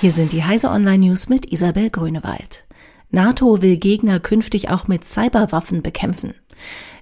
Hier 0.00 0.12
sind 0.12 0.32
die 0.32 0.44
Heise 0.44 0.70
Online 0.70 1.08
News 1.08 1.28
mit 1.28 1.52
Isabel 1.52 1.90
Grünewald. 1.90 2.64
NATO 3.10 3.60
will 3.60 3.76
Gegner 3.76 4.18
künftig 4.18 4.70
auch 4.70 4.88
mit 4.88 5.04
Cyberwaffen 5.04 5.82
bekämpfen. 5.82 6.32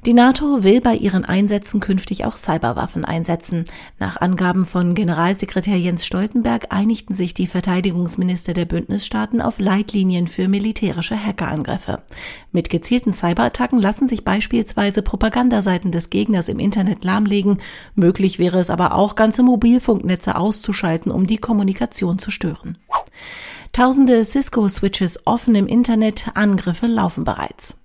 Die 0.06 0.14
NATO 0.14 0.62
will 0.62 0.80
bei 0.80 0.94
ihren 0.94 1.24
Einsätzen 1.24 1.80
künftig 1.80 2.24
auch 2.24 2.36
Cyberwaffen 2.36 3.04
einsetzen. 3.04 3.64
Nach 3.98 4.20
Angaben 4.20 4.64
von 4.64 4.94
Generalsekretär 4.94 5.76
Jens 5.76 6.06
Stoltenberg 6.06 6.68
einigten 6.70 7.14
sich 7.14 7.34
die 7.34 7.48
Verteidigungsminister 7.48 8.54
der 8.54 8.64
Bündnisstaaten 8.64 9.40
auf 9.40 9.58
Leitlinien 9.58 10.28
für 10.28 10.48
militärische 10.48 11.16
Hackerangriffe. 11.16 12.02
Mit 12.52 12.70
gezielten 12.70 13.12
Cyberattacken 13.12 13.80
lassen 13.80 14.08
sich 14.08 14.24
beispielsweise 14.24 15.02
Propagandaseiten 15.02 15.90
des 15.90 16.10
Gegners 16.10 16.48
im 16.48 16.60
Internet 16.60 17.02
lahmlegen. 17.02 17.58
Möglich 17.96 18.38
wäre 18.38 18.60
es 18.60 18.70
aber 18.70 18.94
auch, 18.94 19.16
ganze 19.16 19.42
Mobilfunknetze 19.42 20.36
auszuschalten, 20.36 21.10
um 21.10 21.26
die 21.26 21.38
Kommunikation 21.38 22.18
zu 22.18 22.30
stören. 22.30 22.78
Tausende 23.72 24.24
Cisco-Switches 24.24 25.26
offen 25.26 25.54
im 25.54 25.66
Internet, 25.66 26.30
Angriffe 26.34 26.86
laufen 26.86 27.24
bereits. 27.24 27.76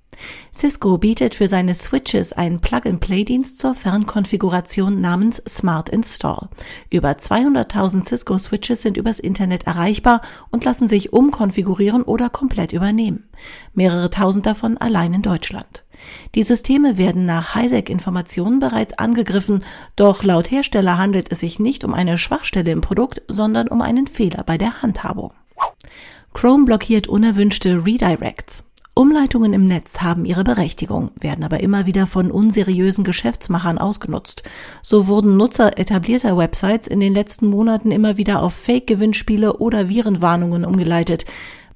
Cisco 0.54 0.98
bietet 0.98 1.36
für 1.36 1.48
seine 1.48 1.74
Switches 1.74 2.34
einen 2.34 2.62
Plug-and-Play-Dienst 2.62 3.58
zur 3.58 3.76
Fernkonfiguration 3.76 5.02
namens 5.02 5.42
Smart 5.48 5.90
Install. 5.90 6.50
Über 6.90 7.12
200.000 7.12 8.06
Cisco-Switches 8.06 8.82
sind 8.82 8.98
übers 8.98 9.20
Internet 9.20 9.66
erreichbar 9.66 10.22
und 10.52 10.66
lassen 10.66 10.88
sich 10.88 11.14
umkonfigurieren 11.14 12.04
oder 12.04 12.30
komplett 12.30 12.72
übernehmen. 12.72 13.30
Mehrere 13.74 14.10
tausend 14.10 14.46
davon 14.46 14.78
allein 14.78 15.14
in 15.14 15.22
Deutschland. 15.22 15.83
Die 16.36 16.44
Systeme 16.44 16.98
werden 16.98 17.26
nach 17.26 17.56
Hisec-Informationen 17.56 18.60
bereits 18.60 18.98
angegriffen, 18.98 19.64
doch 19.96 20.24
laut 20.24 20.52
Hersteller 20.52 20.98
handelt 20.98 21.32
es 21.32 21.40
sich 21.40 21.60
nicht 21.60 21.84
um 21.84 21.94
eine 21.94 22.18
Schwachstelle 22.18 22.72
im 22.72 22.82
Produkt, 22.82 23.22
sondern 23.28 23.68
um 23.68 23.82
einen 23.82 24.08
Fehler 24.08 24.44
bei 24.46 24.58
der 24.58 24.82
Handhabung. 24.82 25.34
Chrome 26.34 26.66
blockiert 26.66 27.08
unerwünschte 27.08 27.86
Redirects. 27.86 28.64
Umleitungen 28.96 29.54
im 29.54 29.68
Netz 29.68 30.02
haben 30.02 30.24
ihre 30.24 30.44
Berechtigung, 30.44 31.10
werden 31.20 31.44
aber 31.44 31.62
immer 31.62 31.88
wieder 31.88 32.06
von 32.06 32.30
unseriösen 32.30 33.04
Geschäftsmachern 33.04 33.80
ausgenutzt. 33.80 34.44
So 34.84 35.08
wurden 35.08 35.36
Nutzer 35.36 35.80
etablierter 35.80 36.38
Websites 36.38 36.86
in 36.86 37.00
den 37.00 37.14
letzten 37.14 37.48
Monaten 37.48 37.90
immer 37.90 38.18
wieder 38.18 38.44
auf 38.44 38.54
Fake-Gewinnspiele 38.54 39.58
oder 39.58 39.90
Virenwarnungen 39.90 40.64
umgeleitet. 40.64 41.26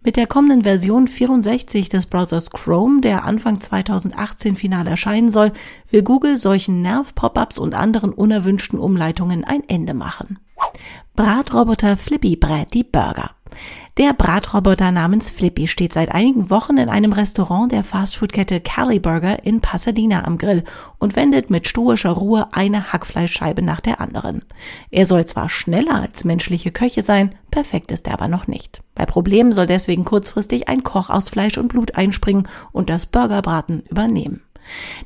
Mit 0.03 0.16
der 0.16 0.28
kommenden 0.28 0.64
Version 0.64 1.08
64 1.08 1.90
des 1.90 2.06
Browsers 2.06 2.52
Chrome, 2.52 3.02
der 3.02 3.26
Anfang 3.26 3.59
2018 3.59 4.56
final 4.56 4.88
erscheinen 4.88 5.31
soll, 5.31 5.52
will 5.90 6.03
Google 6.03 6.38
solchen 6.38 6.81
Nerv-Pop-ups 6.81 7.59
und 7.59 7.73
anderen 7.73 8.14
unerwünschten 8.14 8.80
Umleitungen 8.80 9.44
ein 9.44 9.64
Ende 9.68 9.94
machen. 9.94 10.40
Bratroboter 11.16 11.98
Flippy 11.98 12.36
brät 12.36 12.73
die 12.73 12.84
Burger. 12.84 13.31
Der 13.98 14.14
Bratroboter 14.14 14.92
namens 14.92 15.31
Flippy 15.31 15.67
steht 15.67 15.92
seit 15.92 16.12
einigen 16.12 16.52
Wochen 16.52 16.78
in 16.78 16.88
einem 16.88 17.14
Restaurant 17.14 17.72
der 17.72 17.84
Fastfood-Kette 17.84 18.62
Cali 18.62 19.00
Burger 19.00 19.44
in 19.44 19.59
Pasadena 19.59 20.23
am 20.23 20.38
Grill 20.38 20.64
und 21.00 21.16
wendet 21.16 21.50
mit 21.50 21.67
stoischer 21.67 22.12
Ruhe 22.12 22.48
eine 22.52 22.94
Hackfleischscheibe 22.94 23.64
nach 23.64 23.81
der 23.81 24.00
anderen. 24.00 24.44
Er 24.92 25.08
soll 25.08 25.25
zwar 25.25 25.50
schneller 25.50 25.95
als 25.95 26.25
menschliche 26.25 26.70
Köche 26.70 27.02
sein, 27.02 27.34
perfekt 27.50 27.92
ist 27.92 28.06
er 28.06 28.14
aber 28.14 28.28
noch 28.28 28.45
nicht. 28.45 28.81
Bei 28.94 29.08
Problemen 29.08 29.52
soll 29.52 29.66
deswegen 29.66 30.06
kurzfristig 30.06 30.68
ein 30.68 30.84
Koch 30.84 31.09
aus 31.09 31.30
Fleisch 31.30 31.58
und 31.58 31.70
Blut 31.70 31.95
einspringen 31.95 32.48
und 32.72 32.92
das 32.92 33.08
Burgerbraten 33.08 33.81
übernehmen. 33.90 34.44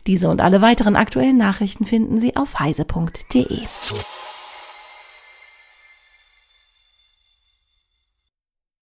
Diese 0.06 0.30
und 0.30 0.42
alle 0.42 0.62
weiteren 0.62 0.97
aktuellen 0.97 1.38
Nachrichten 1.38 1.86
finden 1.86 2.19
Sie 2.19 2.36
auf 2.36 2.59
heise.de. 2.59 3.62